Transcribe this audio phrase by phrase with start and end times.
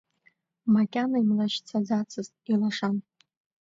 [0.73, 2.95] Макьана имлашьцаӡацызт, илашан.